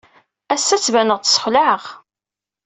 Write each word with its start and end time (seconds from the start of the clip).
Ass-a, 0.53 0.75
ttbaneɣ-d 0.77 1.25
ssexlaɛeɣ. 1.27 1.83